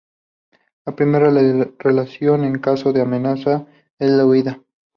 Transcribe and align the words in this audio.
La 0.83 0.95
primera 0.95 1.29
reacción 1.29 2.43
en 2.43 2.57
caso 2.57 2.91
de 2.91 3.01
amenaza 3.03 3.67
es 3.99 4.09
la 4.09 4.25
huida. 4.25 4.59